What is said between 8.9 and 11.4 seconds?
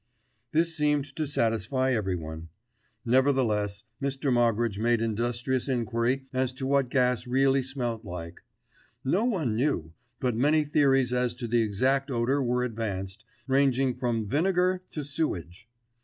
No one knew; but many theories as